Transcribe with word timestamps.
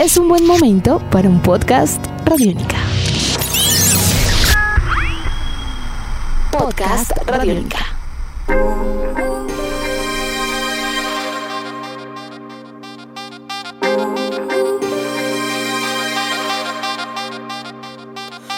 es 0.00 0.16
un 0.16 0.28
buen 0.30 0.46
momento 0.46 0.98
para 1.10 1.28
un 1.28 1.42
podcast 1.42 2.02
Radiónica. 2.24 2.78
Podcast 6.50 7.12
Radiónica. 7.26 8.00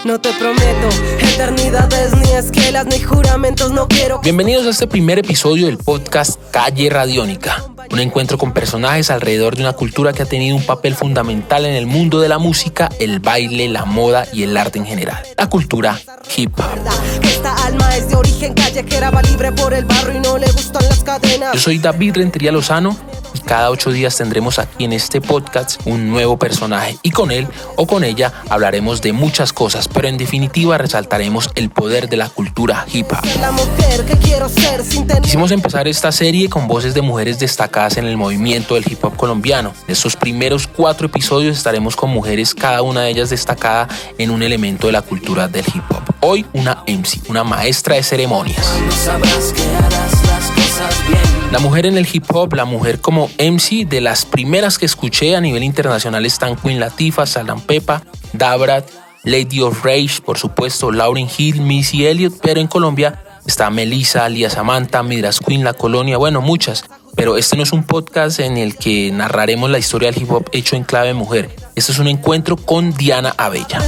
No 0.04 0.20
te 0.20 0.32
prometo 0.32 0.88
eternidades, 1.20 2.16
ni 2.16 2.30
esquelas, 2.32 2.86
ni 2.86 3.00
juramentos, 3.00 3.70
no 3.70 3.86
quiero. 3.86 4.20
Bienvenidos 4.20 4.66
a 4.66 4.70
este 4.70 4.88
primer 4.88 5.20
episodio 5.20 5.66
del 5.66 5.78
podcast 5.78 6.40
Calle 6.50 6.90
Radiónica, 6.90 7.61
un 7.92 8.00
encuentro 8.00 8.38
con 8.38 8.52
personajes 8.52 9.10
alrededor 9.10 9.54
de 9.54 9.62
una 9.62 9.74
cultura 9.74 10.14
que 10.14 10.22
ha 10.22 10.26
tenido 10.26 10.56
un 10.56 10.64
papel 10.64 10.94
fundamental 10.94 11.66
en 11.66 11.74
el 11.74 11.86
mundo 11.86 12.20
de 12.20 12.28
la 12.28 12.38
música, 12.38 12.88
el 12.98 13.20
baile, 13.20 13.68
la 13.68 13.84
moda 13.84 14.26
y 14.32 14.44
el 14.44 14.56
arte 14.56 14.78
en 14.78 14.86
general. 14.86 15.22
La 15.36 15.48
cultura 15.48 16.00
hip 16.34 16.58
hop. 16.58 16.64
Yo 21.52 21.60
soy 21.60 21.78
David 21.78 22.16
Rentería 22.16 22.50
Lozano 22.50 22.96
cada 23.44 23.70
ocho 23.70 23.90
días 23.90 24.16
tendremos 24.16 24.58
aquí 24.58 24.84
en 24.84 24.92
este 24.92 25.20
podcast 25.20 25.80
un 25.84 26.10
nuevo 26.10 26.38
personaje 26.38 26.98
y 27.02 27.10
con 27.10 27.30
él 27.30 27.46
o 27.76 27.86
con 27.86 28.04
ella 28.04 28.32
hablaremos 28.48 29.02
de 29.02 29.12
muchas 29.12 29.52
cosas, 29.52 29.88
pero 29.88 30.08
en 30.08 30.18
definitiva 30.18 30.78
resaltaremos 30.78 31.50
el 31.54 31.70
poder 31.70 32.08
de 32.08 32.16
la 32.16 32.28
cultura 32.28 32.86
hip 32.92 33.12
hop. 33.12 33.22
Quisimos 35.22 35.50
empezar 35.50 35.88
esta 35.88 36.12
serie 36.12 36.48
con 36.48 36.68
voces 36.68 36.94
de 36.94 37.02
mujeres 37.02 37.38
destacadas 37.38 37.96
en 37.96 38.06
el 38.06 38.16
movimiento 38.16 38.74
del 38.74 38.84
hip 38.90 39.04
hop 39.04 39.16
colombiano. 39.16 39.72
En 39.86 39.92
estos 39.92 40.16
primeros 40.16 40.66
cuatro 40.66 41.06
episodios 41.06 41.56
estaremos 41.56 41.96
con 41.96 42.10
mujeres, 42.10 42.54
cada 42.54 42.82
una 42.82 43.02
de 43.02 43.10
ellas 43.10 43.30
destacada 43.30 43.88
en 44.18 44.30
un 44.30 44.42
elemento 44.42 44.86
de 44.86 44.92
la 44.92 45.02
cultura 45.02 45.48
del 45.48 45.64
hip 45.66 45.84
hop. 45.90 46.02
Hoy 46.20 46.46
una 46.52 46.82
MC, 46.86 47.28
una 47.28 47.44
maestra 47.44 47.96
de 47.96 48.02
ceremonias. 48.02 48.66
La 51.52 51.58
mujer 51.58 51.84
en 51.84 51.98
el 51.98 52.08
hip 52.10 52.24
hop, 52.32 52.54
la 52.54 52.64
mujer 52.64 53.02
como 53.02 53.28
MC, 53.38 53.86
de 53.86 54.00
las 54.00 54.24
primeras 54.24 54.78
que 54.78 54.86
escuché 54.86 55.36
a 55.36 55.40
nivel 55.42 55.62
internacional 55.62 56.24
están 56.24 56.56
Queen 56.56 56.80
Latifah, 56.80 57.26
Salam 57.26 57.60
Pepa, 57.60 58.02
Dabrat, 58.32 58.88
Lady 59.24 59.60
of 59.60 59.84
Rage, 59.84 60.22
por 60.24 60.38
supuesto, 60.38 60.90
Lauryn 60.90 61.28
Hill, 61.36 61.60
Missy 61.60 62.06
Elliott, 62.06 62.38
pero 62.42 62.58
en 62.58 62.68
Colombia 62.68 63.22
está 63.46 63.68
Melissa, 63.68 64.26
Lía 64.30 64.48
Samantha, 64.48 65.02
Midras 65.02 65.40
Queen, 65.40 65.62
La 65.62 65.74
Colonia, 65.74 66.16
bueno, 66.16 66.40
muchas. 66.40 66.86
Pero 67.16 67.36
este 67.36 67.58
no 67.58 67.64
es 67.64 67.72
un 67.74 67.84
podcast 67.84 68.40
en 68.40 68.56
el 68.56 68.76
que 68.76 69.10
narraremos 69.12 69.68
la 69.68 69.78
historia 69.78 70.10
del 70.10 70.22
hip 70.22 70.32
hop 70.32 70.48
hecho 70.52 70.76
en 70.76 70.84
clave 70.84 71.12
mujer. 71.12 71.54
Este 71.74 71.92
es 71.92 71.98
un 71.98 72.08
encuentro 72.08 72.56
con 72.56 72.94
Diana 72.94 73.34
Abella. 73.36 73.78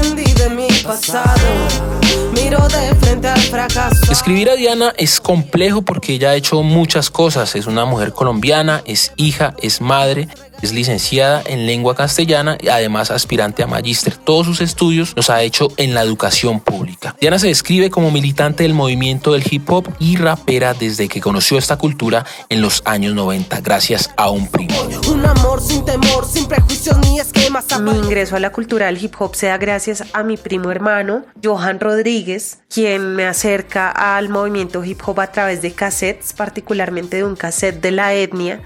Escribir 4.10 4.50
a 4.50 4.56
Diana 4.56 4.92
es 4.96 5.20
complejo 5.20 5.82
porque 5.82 6.14
ella 6.14 6.30
ha 6.30 6.34
hecho 6.34 6.62
muchas 6.62 7.10
cosas. 7.10 7.54
Es 7.54 7.66
una 7.66 7.84
mujer 7.84 8.12
colombiana, 8.12 8.82
es 8.84 9.12
hija, 9.16 9.54
es 9.62 9.80
madre, 9.80 10.28
es 10.64 10.72
licenciada 10.72 11.42
en 11.46 11.66
lengua 11.66 11.94
castellana 11.94 12.56
y 12.60 12.68
además 12.68 13.10
aspirante 13.10 13.62
a 13.62 13.66
magíster. 13.66 14.16
Todos 14.16 14.46
sus 14.46 14.60
estudios 14.60 15.12
los 15.14 15.30
ha 15.30 15.42
hecho 15.42 15.68
en 15.76 15.94
la 15.94 16.02
educación 16.02 16.60
pública. 16.60 17.14
Diana 17.20 17.38
se 17.38 17.48
describe 17.48 17.90
como 17.90 18.10
militante 18.10 18.62
del 18.62 18.74
movimiento 18.74 19.32
del 19.32 19.44
hip 19.48 19.70
hop 19.70 19.88
y 19.98 20.16
rapera 20.16 20.74
desde 20.74 21.08
que 21.08 21.20
conoció 21.20 21.58
esta 21.58 21.76
cultura 21.76 22.24
en 22.48 22.60
los 22.60 22.82
años 22.84 23.14
90 23.14 23.60
gracias 23.60 24.10
a 24.16 24.30
un 24.30 24.48
primo. 24.48 24.74
Un 25.08 25.24
amor 25.24 25.60
sin 25.60 25.84
temor, 25.84 26.26
sin 26.26 26.46
prejuicios 26.46 26.96
ni 26.98 27.20
esquemas. 27.20 27.66
Mi 27.80 27.90
ingreso 27.90 28.36
a 28.36 28.40
la 28.40 28.50
cultura 28.50 28.86
del 28.86 29.02
hip 29.02 29.14
hop 29.18 29.34
se 29.34 29.46
da 29.46 29.58
gracias 29.58 30.04
a 30.12 30.22
mi 30.22 30.36
primo 30.36 30.70
hermano, 30.70 31.24
Johan 31.42 31.78
Rodríguez, 31.78 32.58
quien 32.68 33.14
me 33.14 33.26
acerca 33.26 33.90
al 33.90 34.28
movimiento 34.28 34.84
hip 34.84 35.00
hop 35.06 35.20
a 35.20 35.30
través 35.30 35.62
de 35.62 35.72
cassettes, 35.72 36.32
particularmente 36.32 37.18
de 37.18 37.24
un 37.24 37.36
cassette 37.36 37.80
de 37.80 37.90
la 37.90 38.14
etnia. 38.14 38.60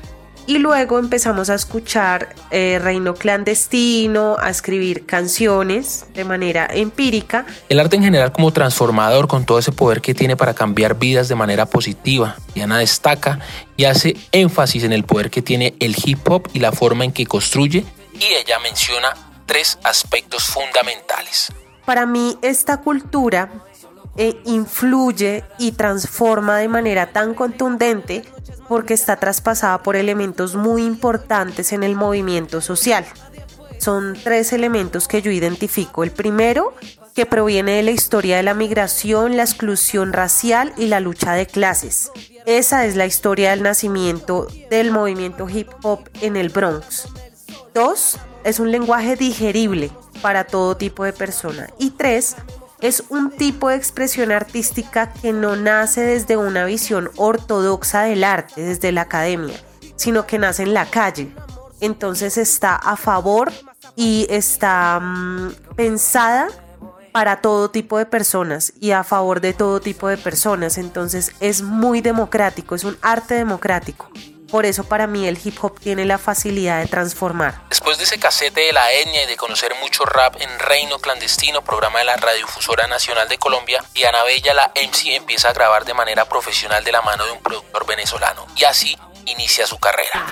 Y 0.49 0.61
luego 0.61 0.99
empezamos 0.99 1.51
a 1.51 1.55
escuchar 1.55 2.35
eh, 2.51 2.79
Reino 2.83 3.13
Clandestino, 3.13 4.39
a 4.41 4.49
escribir 4.49 5.05
canciones 5.05 6.07
de 6.15 6.25
manera 6.25 6.67
empírica. 6.73 7.45
El 7.69 7.79
arte 7.79 7.97
en 7.97 8.03
general 8.03 8.33
como 8.33 8.51
transformador 8.51 9.29
con 9.29 9.45
todo 9.45 9.59
ese 9.59 9.73
poder 9.73 10.01
que 10.01 10.15
tiene 10.15 10.39
para 10.39 10.55
cambiar 10.55 10.99
vidas 10.99 11.29
de 11.29 11.35
manera 11.35 11.67
positiva. 11.67 12.37
Diana 12.55 12.79
destaca 12.79 13.41
y 13.77 13.85
hace 13.85 14.17
énfasis 14.33 14.85
en 14.85 14.95
el 14.95 15.05
poder 15.05 15.29
que 15.29 15.43
tiene 15.43 15.75
el 15.81 15.95
hip 16.03 16.27
hop 16.27 16.49
y 16.55 16.61
la 16.61 16.73
forma 16.73 17.05
en 17.05 17.13
que 17.13 17.27
construye 17.27 17.85
y 18.15 18.25
ella 18.25 18.59
menciona 18.61 19.15
tres 19.45 19.79
aspectos 19.85 20.45
fundamentales. 20.45 21.53
Para 21.85 22.07
mí 22.07 22.39
esta 22.41 22.79
cultura 22.79 23.51
eh, 24.17 24.41
influye 24.47 25.45
y 25.59 25.73
transforma 25.73 26.57
de 26.57 26.69
manera 26.69 27.13
tan 27.13 27.35
contundente 27.35 28.25
porque 28.69 28.95
está 28.95 29.17
traspasada 29.17 29.83
por 29.83 29.97
elementos 29.97 30.55
muy 30.55 30.85
importantes 30.85 31.73
en 31.73 31.83
el 31.83 31.95
movimiento 31.95 32.61
social. 32.61 33.05
Son 33.79 34.17
tres 34.23 34.53
elementos 34.53 35.09
que 35.09 35.23
yo 35.23 35.31
identifico. 35.31 36.05
El 36.05 36.11
primero, 36.11 36.75
que 37.15 37.27
proviene 37.27 37.73
de 37.73 37.83
la 37.83 37.91
historia 37.91 38.37
de 38.37 38.43
la 38.43 38.55
migración, 38.55 39.37
la 39.37 39.43
exclusión 39.43 40.13
racial 40.13 40.73
y 40.77 40.87
la 40.87 41.01
lucha 41.01 41.33
de 41.33 41.47
clases. 41.47 42.11
Esa 42.47 42.87
es 42.87 42.97
la 42.97 43.07
historia 43.07 43.51
del 43.51 43.63
nacimiento 43.63 44.47
del 44.71 44.91
movimiento 44.91 45.49
hip 45.49 45.69
hop 45.83 46.09
en 46.21 46.37
el 46.37 46.49
Bronx. 46.49 47.09
Dos, 47.75 48.19
es 48.45 48.61
un 48.61 48.71
lenguaje 48.71 49.17
digerible 49.17 49.91
para 50.23 50.45
todo 50.45 50.77
tipo 50.77 51.05
de 51.05 51.13
persona. 51.13 51.69
Y 51.79 51.91
tres, 51.91 52.37
es 52.81 53.05
un 53.09 53.31
tipo 53.31 53.69
de 53.69 53.77
expresión 53.77 54.31
artística 54.31 55.13
que 55.13 55.33
no 55.33 55.57
nace 55.57 56.03
desde 56.03 56.37
una 56.37 56.65
visión 56.65 57.11
ortodoxa 57.17 58.03
del 58.03 58.25
arte, 58.25 58.63
desde 58.63 58.93
la 58.93 59.03
academia, 59.03 59.57
sino 59.97 60.27
que 60.27 60.39
nace 60.39 60.63
en 60.63 60.75
la 60.75 60.87
calle. 60.87 61.35
Entonces 61.81 62.39
está 62.39 62.77
a 62.77 62.97
favor 62.97 63.53
y 63.97 64.27
está 64.31 65.01
mm, 65.01 65.75
pensada 65.77 66.49
para 67.13 67.41
todo 67.41 67.71
tipo 67.71 67.99
de 67.99 68.07
personas 68.07 68.73
y 68.81 68.93
a 68.93 69.03
favor 69.03 69.41
de 69.41 69.55
todo 69.55 69.81
tipo 69.81 70.09
de 70.09 70.17
personas. 70.17 70.79
Entonces 70.79 71.33
es 71.41 71.63
muy 71.63 72.01
democrático, 72.01 72.75
es 72.75 72.85
un 72.85 72.97
arte 73.03 73.35
democrático. 73.35 74.09
Por 74.51 74.65
eso 74.65 74.85
para 74.85 75.07
mí 75.07 75.27
el 75.27 75.39
hip 75.43 75.63
hop 75.63 75.79
tiene 75.79 76.07
la 76.07 76.17
facilidad 76.17 76.81
de 76.81 76.87
transformar. 76.87 77.61
Después 77.69 77.99
de 77.99 78.05
ese 78.05 78.19
casete 78.19 78.63
de 78.63 78.73
la 78.73 78.93
etnia 78.93 79.25
y 79.25 79.27
de 79.27 79.37
conocer 79.37 79.75
mucho 79.83 80.05
rap 80.05 80.37
en 80.41 80.59
Reino 80.59 80.99
Clandestino, 80.99 81.63
programa 81.63 81.99
de 81.99 82.07
la 82.07 82.17
Radiodifusora 82.17 82.87
Nacional 82.87 83.29
de 83.29 83.39
Colombia, 83.39 83.85
Diana 83.95 84.25
Bella, 84.25 84.55
la 84.55 84.73
MC, 84.75 85.17
empieza 85.17 85.51
a 85.51 85.53
grabar 85.53 85.85
de 85.85 85.93
manera 85.95 86.25
profesional 86.25 86.83
de 86.83 86.93
la 86.93 87.03
mano 87.03 87.27
de 87.27 87.33
un 87.33 87.43
productor 87.43 87.87
venezolano 87.87 88.47
y 88.57 88.65
así 88.65 88.97
inicia 89.27 89.67
su 89.67 89.79
carrera. 89.79 90.27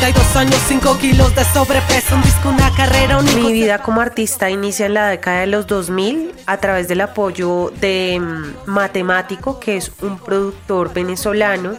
32 0.00 0.36
años, 0.36 0.56
5 0.66 0.96
kilos 0.96 1.34
de 1.34 1.44
sobrepeso, 1.44 2.14
un 2.14 2.22
disco, 2.22 2.48
una 2.48 2.74
carrera, 2.74 3.18
un 3.18 3.26
Mi 3.34 3.52
vida 3.52 3.82
como 3.82 4.00
artista 4.00 4.48
inicia 4.48 4.86
en 4.86 4.94
la 4.94 5.08
década 5.08 5.40
de 5.40 5.46
los 5.46 5.66
2000 5.66 6.32
a 6.46 6.56
través 6.56 6.88
del 6.88 7.02
apoyo 7.02 7.70
de 7.82 8.18
mm, 8.18 8.70
Matemático, 8.70 9.60
que 9.60 9.76
es 9.76 9.92
un 10.00 10.18
productor 10.18 10.94
venezolano. 10.94 11.74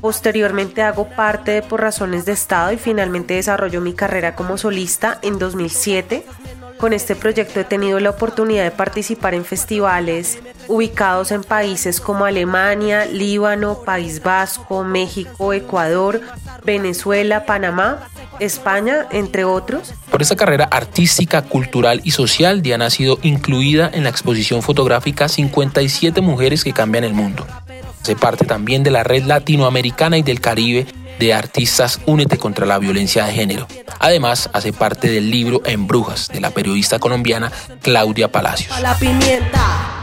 Posteriormente 0.00 0.82
hago 0.82 1.08
parte 1.08 1.50
de 1.50 1.62
Por 1.62 1.80
Razones 1.80 2.24
de 2.24 2.32
Estado 2.32 2.70
y 2.70 2.76
finalmente 2.76 3.34
desarrollo 3.34 3.80
mi 3.80 3.94
carrera 3.94 4.36
como 4.36 4.58
solista 4.58 5.18
en 5.22 5.40
2007. 5.40 6.24
Con 6.78 6.92
este 6.92 7.16
proyecto 7.16 7.58
he 7.58 7.64
tenido 7.64 7.98
la 7.98 8.10
oportunidad 8.10 8.62
de 8.62 8.70
participar 8.70 9.34
en 9.34 9.44
festivales 9.44 10.38
ubicados 10.68 11.32
en 11.32 11.42
países 11.42 12.00
como 12.00 12.26
Alemania, 12.26 13.06
Líbano, 13.06 13.82
País 13.82 14.22
Vasco, 14.22 14.84
México, 14.84 15.52
Ecuador, 15.52 16.20
Venezuela, 16.66 17.46
Panamá, 17.46 18.08
España, 18.40 19.06
entre 19.10 19.44
otros. 19.44 19.94
Por 20.10 20.20
esta 20.20 20.36
carrera 20.36 20.68
artística, 20.70 21.42
cultural 21.42 22.00
y 22.04 22.10
social, 22.10 22.60
Diana 22.60 22.86
ha 22.86 22.90
sido 22.90 23.18
incluida 23.22 23.90
en 23.92 24.04
la 24.04 24.10
exposición 24.10 24.62
fotográfica 24.62 25.28
57 25.28 26.20
mujeres 26.20 26.64
que 26.64 26.74
cambian 26.74 27.04
el 27.04 27.14
mundo. 27.14 27.46
Hace 28.02 28.16
parte 28.16 28.44
también 28.44 28.82
de 28.82 28.90
la 28.90 29.02
red 29.02 29.24
latinoamericana 29.24 30.18
y 30.18 30.22
del 30.22 30.40
Caribe 30.40 30.86
de 31.18 31.32
artistas 31.32 32.00
Únete 32.06 32.36
contra 32.36 32.66
la 32.66 32.78
violencia 32.78 33.24
de 33.24 33.32
género. 33.32 33.66
Además, 33.98 34.50
hace 34.52 34.72
parte 34.72 35.08
del 35.08 35.30
libro 35.30 35.62
En 35.64 35.86
Brujas 35.86 36.28
de 36.28 36.40
la 36.40 36.50
periodista 36.50 36.98
colombiana 36.98 37.50
Claudia 37.80 38.30
Palacios. 38.30 38.78
la 38.80 38.94
pimienta. 38.98 39.95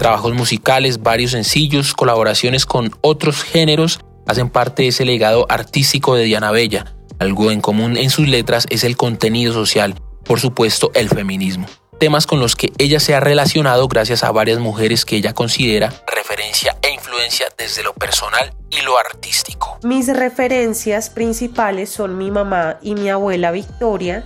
Trabajos 0.00 0.32
musicales, 0.32 1.02
varios 1.02 1.32
sencillos, 1.32 1.92
colaboraciones 1.92 2.64
con 2.64 2.90
otros 3.02 3.42
géneros 3.42 4.00
hacen 4.26 4.48
parte 4.48 4.84
de 4.84 4.88
ese 4.88 5.04
legado 5.04 5.44
artístico 5.50 6.14
de 6.14 6.24
Diana 6.24 6.50
Bella. 6.50 6.94
Algo 7.18 7.50
en 7.50 7.60
común 7.60 7.98
en 7.98 8.08
sus 8.08 8.26
letras 8.26 8.66
es 8.70 8.82
el 8.82 8.96
contenido 8.96 9.52
social, 9.52 10.00
por 10.24 10.40
supuesto 10.40 10.90
el 10.94 11.10
feminismo. 11.10 11.66
temas 11.98 12.26
con 12.26 12.40
los 12.40 12.56
que 12.56 12.72
ella 12.78 12.98
se 12.98 13.14
ha 13.14 13.20
relacionado 13.20 13.88
gracias 13.88 14.24
a 14.24 14.32
varias 14.32 14.58
mujeres 14.58 15.04
que 15.04 15.16
ella 15.16 15.34
considera 15.34 15.92
referencia 16.06 16.74
e 16.80 16.94
influencia 16.94 17.48
desde 17.58 17.82
lo 17.82 17.92
personal 17.92 18.54
y 18.70 18.80
lo 18.80 18.96
artístico. 18.96 19.78
Mis 19.82 20.08
referencias 20.08 21.10
principales 21.10 21.90
son 21.90 22.16
mi 22.16 22.30
mamá 22.30 22.78
y 22.80 22.94
mi 22.94 23.10
abuela 23.10 23.50
Victoria, 23.50 24.24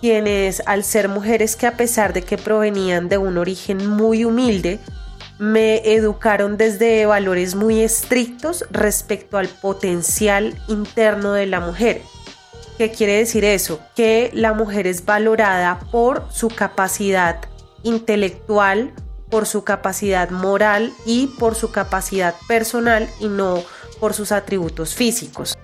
quienes 0.00 0.62
al 0.64 0.84
ser 0.84 1.08
mujeres 1.08 1.56
que 1.56 1.66
a 1.66 1.76
pesar 1.76 2.12
de 2.12 2.22
que 2.22 2.38
provenían 2.38 3.08
de 3.08 3.18
un 3.18 3.36
origen 3.36 3.84
muy 3.84 4.24
humilde, 4.24 4.78
me 5.38 5.94
educaron 5.94 6.56
desde 6.56 7.06
valores 7.06 7.54
muy 7.54 7.80
estrictos 7.80 8.64
respecto 8.70 9.38
al 9.38 9.48
potencial 9.48 10.54
interno 10.68 11.32
de 11.32 11.46
la 11.46 11.60
mujer. 11.60 12.02
¿Qué 12.76 12.90
quiere 12.90 13.18
decir 13.18 13.44
eso? 13.44 13.80
Que 13.96 14.30
la 14.34 14.52
mujer 14.52 14.86
es 14.86 15.04
valorada 15.04 15.80
por 15.90 16.24
su 16.30 16.48
capacidad 16.48 17.40
intelectual, 17.82 18.92
por 19.30 19.46
su 19.46 19.64
capacidad 19.64 20.30
moral 20.30 20.92
y 21.04 21.26
por 21.38 21.54
su 21.54 21.70
capacidad 21.70 22.34
personal 22.46 23.08
y 23.20 23.28
no 23.28 23.62
por 24.00 24.14
sus 24.14 24.32
atributos 24.32 24.94
físicos. 24.94 25.56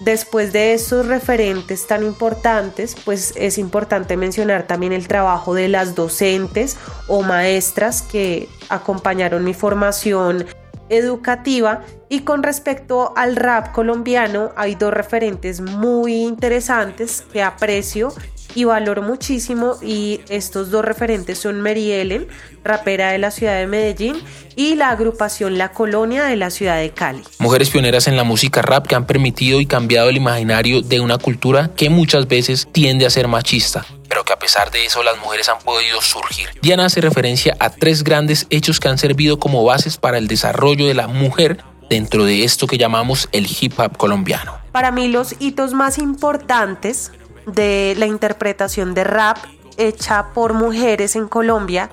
Después 0.00 0.52
de 0.52 0.74
estos 0.74 1.06
referentes 1.06 1.86
tan 1.86 2.02
importantes, 2.02 2.96
pues 3.04 3.32
es 3.36 3.58
importante 3.58 4.16
mencionar 4.16 4.66
también 4.66 4.92
el 4.92 5.06
trabajo 5.06 5.54
de 5.54 5.68
las 5.68 5.94
docentes 5.94 6.76
o 7.06 7.22
maestras 7.22 8.02
que 8.02 8.48
acompañaron 8.68 9.44
mi 9.44 9.54
formación 9.54 10.46
educativa. 10.88 11.82
Y 12.08 12.20
con 12.20 12.42
respecto 12.42 13.12
al 13.16 13.36
rap 13.36 13.72
colombiano 13.72 14.50
hay 14.56 14.74
dos 14.74 14.92
referentes 14.92 15.60
muy 15.60 16.22
interesantes 16.22 17.24
que 17.32 17.42
aprecio 17.42 18.12
y 18.54 18.64
valoro 18.64 19.02
muchísimo 19.02 19.76
y 19.82 20.20
estos 20.28 20.70
dos 20.70 20.84
referentes 20.84 21.38
son 21.38 21.60
Mary 21.60 21.92
Ellen, 21.92 22.28
rapera 22.62 23.10
de 23.10 23.18
la 23.18 23.30
ciudad 23.30 23.58
de 23.58 23.66
Medellín 23.66 24.16
y 24.56 24.74
la 24.74 24.90
agrupación 24.90 25.58
La 25.58 25.72
Colonia 25.72 26.24
de 26.24 26.36
la 26.36 26.50
ciudad 26.50 26.78
de 26.78 26.90
Cali. 26.90 27.22
Mujeres 27.38 27.70
pioneras 27.70 28.06
en 28.06 28.16
la 28.16 28.24
música 28.24 28.62
rap 28.62 28.86
que 28.86 28.94
han 28.94 29.06
permitido 29.06 29.60
y 29.60 29.66
cambiado 29.66 30.08
el 30.08 30.16
imaginario 30.16 30.82
de 30.82 31.00
una 31.00 31.18
cultura 31.18 31.70
que 31.76 31.90
muchas 31.90 32.28
veces 32.28 32.68
tiende 32.72 33.06
a 33.06 33.10
ser 33.10 33.28
machista 33.28 33.84
pero 34.06 34.24
que 34.24 34.32
a 34.32 34.38
pesar 34.38 34.70
de 34.70 34.84
eso 34.84 35.02
las 35.02 35.18
mujeres 35.18 35.48
han 35.48 35.58
podido 35.58 36.00
surgir. 36.00 36.48
Diana 36.62 36.84
hace 36.84 37.00
referencia 37.00 37.56
a 37.58 37.70
tres 37.70 38.04
grandes 38.04 38.46
hechos 38.48 38.78
que 38.78 38.86
han 38.86 38.96
servido 38.96 39.40
como 39.40 39.64
bases 39.64 39.96
para 39.96 40.18
el 40.18 40.28
desarrollo 40.28 40.86
de 40.86 40.94
la 40.94 41.08
mujer 41.08 41.64
dentro 41.90 42.24
de 42.24 42.44
esto 42.44 42.68
que 42.68 42.78
llamamos 42.78 43.28
el 43.32 43.48
hip 43.60 43.78
hop 43.78 43.96
colombiano. 43.96 44.56
Para 44.70 44.92
mí 44.92 45.08
los 45.08 45.34
hitos 45.40 45.72
más 45.72 45.98
importantes 45.98 47.10
de 47.46 47.94
la 47.98 48.06
interpretación 48.06 48.94
de 48.94 49.04
rap 49.04 49.38
hecha 49.76 50.32
por 50.32 50.54
mujeres 50.54 51.16
en 51.16 51.28
Colombia 51.28 51.90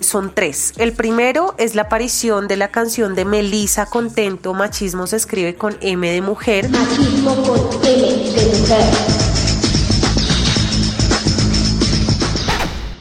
son 0.00 0.32
tres. 0.34 0.74
El 0.76 0.92
primero 0.92 1.54
es 1.58 1.74
la 1.74 1.82
aparición 1.82 2.48
de 2.48 2.56
la 2.56 2.68
canción 2.68 3.14
de 3.14 3.24
Melissa 3.24 3.86
Contento, 3.86 4.54
Machismo 4.54 5.06
se 5.06 5.16
escribe 5.16 5.54
con 5.54 5.76
M 5.80 6.10
de 6.10 6.20
mujer. 6.20 6.68
Machismo 6.68 7.34
con 7.42 7.84
M 7.84 8.06
de 8.32 8.58
mujer. 8.58 9.35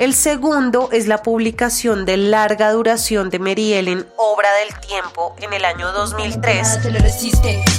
El 0.06 0.14
segundo 0.14 0.90
es 0.92 1.08
la 1.08 1.24
publicación 1.24 2.06
de 2.06 2.16
larga 2.16 2.72
duración 2.72 3.32
de 3.32 3.40
Mary 3.40 3.74
Ellen, 3.74 4.06
Obra 4.18 4.50
del 4.54 4.80
Tiempo, 4.80 5.36
en 5.42 5.52
el 5.52 5.66
año 5.66 5.92
2003. 5.94 6.80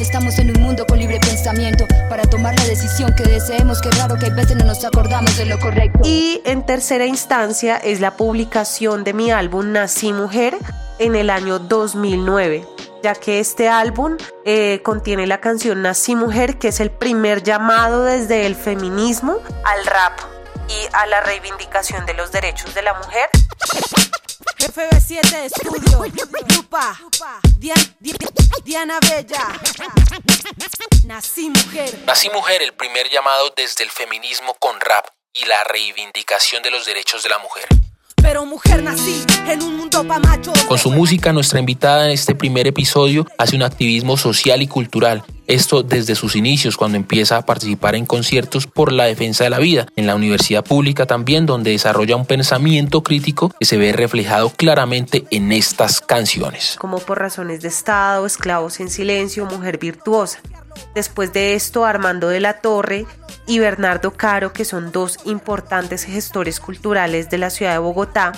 Estamos 0.01 0.37
en 0.41 0.51
un 0.57 0.61
mundo 0.61 0.85
con 0.89 0.99
libre 0.99 1.21
pensamiento 1.21 1.87
para 2.11 2.25
tomar 2.25 2.59
la 2.59 2.65
decisión 2.65 3.15
que 3.15 3.23
deseemos, 3.23 3.81
que 3.81 3.93
raro 3.93 4.17
que 4.19 4.27
a 4.27 4.31
veces 4.31 4.57
no 4.57 4.65
nos 4.65 4.85
acordamos 4.85 5.39
de 5.39 5.47
lo 5.47 5.57
correcto. 5.61 6.01
Y 6.03 6.43
en 6.45 6.67
tercera 6.67 7.07
instancia 7.07 7.77
es 7.77 8.01
la 8.01 8.17
publicación 8.17 9.05
de 9.05 9.13
mi 9.13 9.31
álbum 9.31 9.71
Nací 9.71 10.13
Mujer 10.13 10.57
en 10.99 11.15
el 11.15 11.31
año 11.31 11.61
2009 11.61 12.67
ya 13.05 13.15
que 13.15 13.39
este 13.39 13.69
álbum 13.69 14.17
eh, 14.45 14.81
contiene 14.83 15.29
la 15.29 15.39
canción 15.39 15.81
Nací 15.81 16.17
Mujer, 16.17 16.59
que 16.59 16.69
es 16.69 16.81
el 16.81 16.91
primer 16.91 17.45
llamado 17.45 18.03
desde 18.03 18.47
el 18.47 18.57
feminismo 18.57 19.39
al 19.65 19.87
rap 19.87 20.36
y 20.69 20.89
a 20.93 21.07
la 21.07 21.21
reivindicación 21.21 22.05
de 22.07 22.15
los 22.15 22.33
derechos 22.33 22.75
de 22.75 22.83
la 22.83 22.95
mujer. 22.95 23.29
FB7 24.59 25.45
Estudio, 25.45 26.05
Lupa, 26.55 26.99
Diana 28.65 28.99
Bella. 29.01 29.61
Nací 31.05 31.51
Mujer. 31.51 32.03
Nací 32.07 32.31
Mujer, 32.31 32.63
el 32.63 32.75
primer 32.75 33.09
llamado 33.11 33.53
desde 33.57 33.85
el 33.85 33.91
feminismo 33.91 34.55
con 34.55 34.81
rap 34.81 35.07
y 35.33 35.45
la 35.45 35.63
reivindicación 35.65 36.63
de 36.63 36.71
los 36.71 36.87
derechos 36.87 37.23
de 37.23 37.29
la 37.29 37.39
mujer 37.39 37.67
pero 38.27 38.45
mujer 38.45 38.83
nací 38.83 39.25
en 39.47 39.63
un 39.63 39.77
mundo 39.77 40.05
pa' 40.05 40.19
macho. 40.19 40.53
Con 40.67 40.79
su 40.79 40.91
música, 40.91 41.33
nuestra 41.33 41.61
invitada 41.61 42.07
en 42.07 42.11
este 42.11 42.35
primer 42.35 42.67
episodio 42.67 43.25
hace 43.39 43.55
un 43.55 43.63
activismo 43.63 44.17
social 44.17 44.61
y 44.63 44.67
cultural. 44.67 45.23
Esto 45.47 45.83
desde 45.83 46.15
sus 46.15 46.35
inicios, 46.35 46.77
cuando 46.77 46.97
empieza 46.97 47.37
a 47.37 47.47
participar 47.47 47.95
en 47.95 48.05
conciertos 48.05 48.67
por 48.67 48.91
la 48.91 49.05
defensa 49.05 49.45
de 49.45 49.51
la 49.51 49.59
vida, 49.59 49.87
en 49.95 50.07
la 50.07 50.17
universidad 50.17 50.65
pública 50.65 51.07
también, 51.07 51.47
donde 51.47 51.71
desarrolla 51.71 52.17
un 52.17 52.27
pensamiento 52.27 53.03
crítico 53.03 53.53
que 53.59 53.65
se 53.65 53.77
ve 53.77 53.93
reflejado 53.93 54.51
claramente 54.51 55.25
en 55.31 55.53
estas 55.53 56.01
canciones. 56.01 56.77
Como 56.79 56.99
por 56.99 57.21
razones 57.21 57.63
de 57.63 57.69
Estado, 57.69 58.27
esclavos 58.27 58.81
en 58.81 58.91
silencio, 58.91 59.47
mujer 59.47 59.79
virtuosa. 59.79 60.41
Después 60.95 61.33
de 61.33 61.55
esto, 61.55 61.85
Armando 61.85 62.29
de 62.29 62.41
la 62.41 62.61
Torre 62.61 63.07
y 63.47 63.59
Bernardo 63.59 64.13
Caro, 64.13 64.53
que 64.53 64.65
son 64.65 64.93
dos 64.93 65.19
importantes 65.25 66.05
gestores 66.05 66.61
culturales 66.61 67.31
de 67.31 67.39
la 67.39 67.51
ciudad 67.51 67.73
de 67.73 67.79
Bogotá, 67.79 68.33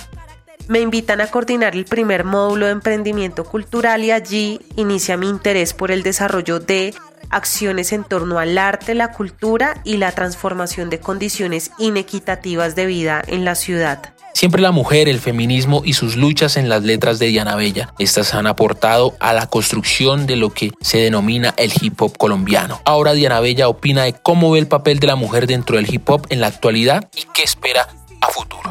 me 0.69 0.79
invitan 0.79 1.19
a 1.19 1.27
coordinar 1.27 1.75
el 1.75 1.83
primer 1.83 2.23
módulo 2.23 2.67
de 2.67 2.71
emprendimiento 2.71 3.43
cultural 3.43 4.03
y 4.03 4.11
allí 4.11 4.61
inicia 4.75 5.17
mi 5.17 5.27
interés 5.27 5.73
por 5.73 5.89
el 5.91 6.03
desarrollo 6.03 6.59
de 6.59 6.93
acciones 7.31 7.91
en 7.91 8.03
torno 8.03 8.37
al 8.37 8.57
arte, 8.57 8.93
la 8.93 9.11
cultura 9.11 9.81
y 9.83 9.97
la 9.97 10.11
transformación 10.11 10.91
de 10.91 10.99
condiciones 10.99 11.71
inequitativas 11.79 12.75
de 12.75 12.85
vida 12.85 13.23
en 13.27 13.45
la 13.45 13.55
ciudad. 13.55 14.13
Siempre 14.35 14.61
la 14.61 14.71
mujer, 14.71 15.09
el 15.09 15.19
feminismo 15.19 15.81
y 15.83 15.93
sus 15.93 16.15
luchas 16.15 16.55
en 16.55 16.69
las 16.69 16.83
letras 16.83 17.17
de 17.17 17.27
Diana 17.27 17.55
Bella. 17.55 17.93
Estas 17.97 18.35
han 18.35 18.45
aportado 18.45 19.15
a 19.19 19.33
la 19.33 19.47
construcción 19.47 20.27
de 20.27 20.35
lo 20.35 20.51
que 20.51 20.71
se 20.81 20.99
denomina 20.99 21.55
el 21.57 21.71
hip 21.81 21.99
hop 21.99 22.15
colombiano. 22.15 22.79
Ahora 22.85 23.13
Diana 23.13 23.39
Bella 23.39 23.67
opina 23.67 24.03
de 24.03 24.13
cómo 24.13 24.51
ve 24.51 24.59
el 24.59 24.67
papel 24.67 24.99
de 24.99 25.07
la 25.07 25.15
mujer 25.15 25.47
dentro 25.47 25.77
del 25.77 25.91
hip 25.91 26.07
hop 26.07 26.27
en 26.29 26.41
la 26.41 26.47
actualidad 26.47 27.09
y 27.15 27.25
qué 27.33 27.41
espera 27.41 27.87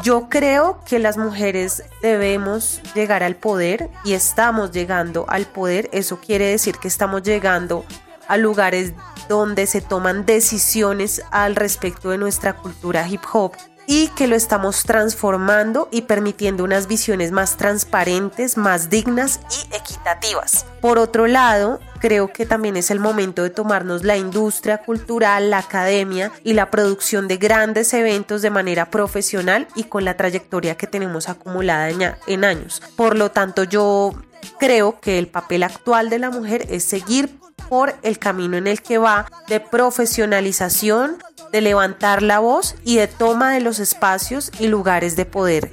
Yo 0.03 0.29
creo 0.29 0.81
que 0.85 0.99
las 0.99 1.17
mujeres 1.17 1.83
debemos 2.01 2.81
llegar 2.95 3.23
al 3.23 3.35
poder 3.35 3.89
y 4.05 4.13
estamos 4.13 4.71
llegando 4.71 5.25
al 5.27 5.45
poder. 5.45 5.89
Eso 5.91 6.19
quiere 6.19 6.47
decir 6.47 6.77
que 6.77 6.87
estamos 6.87 7.23
llegando 7.23 7.85
a 8.27 8.37
lugares 8.37 8.93
donde 9.27 9.67
se 9.67 9.81
toman 9.81 10.25
decisiones 10.25 11.21
al 11.31 11.55
respecto 11.55 12.11
de 12.11 12.17
nuestra 12.17 12.53
cultura 12.53 13.07
hip 13.07 13.21
hop 13.33 13.53
y 13.91 14.09
que 14.09 14.27
lo 14.27 14.35
estamos 14.35 14.83
transformando 14.83 15.89
y 15.91 16.03
permitiendo 16.03 16.63
unas 16.63 16.85
visiones 16.85 17.31
más 17.31 17.57
transparentes, 17.57 18.55
más 18.55 18.91
dignas 18.91 19.39
y 19.49 19.75
equitativas. 19.75 20.67
Por 20.79 20.99
otro 20.99 21.25
lado, 21.25 21.79
creo 21.99 22.31
que 22.31 22.45
también 22.45 22.77
es 22.77 22.91
el 22.91 22.99
momento 22.99 23.41
de 23.41 23.49
tomarnos 23.49 24.03
la 24.03 24.15
industria 24.15 24.77
cultural, 24.77 25.49
la 25.49 25.57
academia 25.57 26.31
y 26.43 26.53
la 26.53 26.69
producción 26.69 27.27
de 27.27 27.37
grandes 27.37 27.91
eventos 27.95 28.43
de 28.43 28.51
manera 28.51 28.91
profesional 28.91 29.67
y 29.73 29.85
con 29.85 30.05
la 30.05 30.15
trayectoria 30.15 30.77
que 30.77 30.85
tenemos 30.85 31.27
acumulada 31.27 31.89
en 32.27 32.45
años. 32.45 32.83
Por 32.95 33.17
lo 33.17 33.31
tanto, 33.31 33.63
yo 33.63 34.13
creo 34.59 34.99
que 34.99 35.17
el 35.17 35.27
papel 35.29 35.63
actual 35.63 36.11
de 36.11 36.19
la 36.19 36.29
mujer 36.29 36.67
es 36.69 36.83
seguir 36.83 37.39
por 37.69 37.95
el 38.01 38.19
camino 38.19 38.57
en 38.57 38.67
el 38.67 38.81
que 38.81 38.97
va 38.97 39.25
de 39.47 39.59
profesionalización, 39.59 41.17
de 41.51 41.61
levantar 41.61 42.21
la 42.23 42.39
voz 42.39 42.75
y 42.83 42.97
de 42.97 43.07
toma 43.07 43.53
de 43.53 43.59
los 43.59 43.79
espacios 43.79 44.51
y 44.59 44.67
lugares 44.67 45.15
de 45.15 45.25
poder 45.25 45.71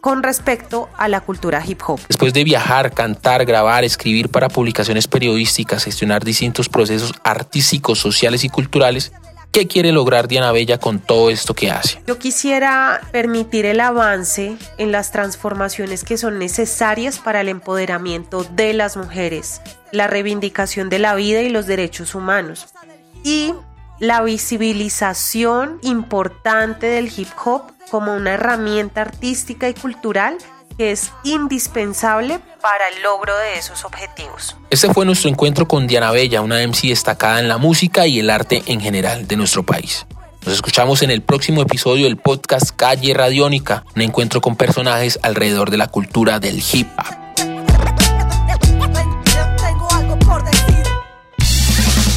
con 0.00 0.22
respecto 0.22 0.90
a 0.98 1.08
la 1.08 1.22
cultura 1.22 1.62
hip 1.66 1.80
hop. 1.86 1.98
Después 2.08 2.34
de 2.34 2.44
viajar, 2.44 2.92
cantar, 2.92 3.46
grabar, 3.46 3.84
escribir 3.84 4.28
para 4.28 4.50
publicaciones 4.50 5.08
periodísticas, 5.08 5.84
gestionar 5.84 6.22
distintos 6.22 6.68
procesos 6.68 7.14
artísticos, 7.24 8.00
sociales 8.00 8.44
y 8.44 8.50
culturales, 8.50 9.12
¿Qué 9.54 9.68
quiere 9.68 9.92
lograr 9.92 10.26
Diana 10.26 10.50
Bella 10.50 10.78
con 10.78 10.98
todo 10.98 11.30
esto 11.30 11.54
que 11.54 11.70
hace? 11.70 12.02
Yo 12.08 12.18
quisiera 12.18 13.00
permitir 13.12 13.66
el 13.66 13.78
avance 13.78 14.56
en 14.78 14.90
las 14.90 15.12
transformaciones 15.12 16.02
que 16.02 16.18
son 16.18 16.40
necesarias 16.40 17.20
para 17.20 17.40
el 17.40 17.48
empoderamiento 17.48 18.42
de 18.42 18.72
las 18.74 18.96
mujeres, 18.96 19.60
la 19.92 20.08
reivindicación 20.08 20.88
de 20.88 20.98
la 20.98 21.14
vida 21.14 21.40
y 21.42 21.50
los 21.50 21.68
derechos 21.68 22.16
humanos 22.16 22.66
y 23.22 23.54
la 24.06 24.20
visibilización 24.20 25.78
importante 25.82 26.86
del 26.86 27.10
hip 27.16 27.28
hop 27.42 27.62
como 27.90 28.14
una 28.14 28.34
herramienta 28.34 29.00
artística 29.00 29.68
y 29.68 29.74
cultural 29.74 30.36
que 30.76 30.90
es 30.90 31.10
indispensable 31.22 32.38
para 32.60 32.88
el 32.88 33.02
logro 33.02 33.34
de 33.38 33.58
esos 33.58 33.84
objetivos. 33.84 34.56
Este 34.68 34.92
fue 34.92 35.06
nuestro 35.06 35.30
encuentro 35.30 35.66
con 35.66 35.86
Diana 35.86 36.10
Bella, 36.10 36.42
una 36.42 36.60
MC 36.66 36.88
destacada 36.88 37.40
en 37.40 37.48
la 37.48 37.56
música 37.56 38.06
y 38.06 38.18
el 38.18 38.28
arte 38.28 38.62
en 38.66 38.80
general 38.80 39.26
de 39.26 39.36
nuestro 39.36 39.62
país. 39.62 40.04
Nos 40.44 40.54
escuchamos 40.54 41.00
en 41.02 41.10
el 41.10 41.22
próximo 41.22 41.62
episodio 41.62 42.04
del 42.04 42.18
podcast 42.18 42.72
Calle 42.76 43.14
Radiónica, 43.14 43.84
un 43.96 44.02
encuentro 44.02 44.42
con 44.42 44.56
personajes 44.56 45.18
alrededor 45.22 45.70
de 45.70 45.78
la 45.78 45.86
cultura 45.86 46.40
del 46.40 46.62
hip 46.72 46.88
hop. 46.98 47.23